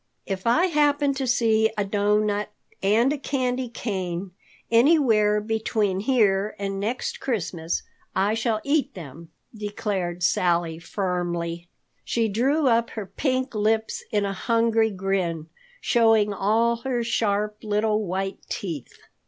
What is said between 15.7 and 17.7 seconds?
showing all her sharp